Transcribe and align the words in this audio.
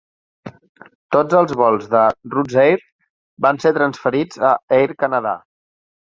Tots 1.15 1.35
els 1.39 1.51
vols 1.59 1.83
de 1.91 1.99
Roots 2.35 2.57
Air 2.63 2.79
van 3.47 3.59
ser 3.65 3.73
transferits 3.75 4.41
a 4.53 4.55
Air 4.79 4.89
Canada. 5.05 5.35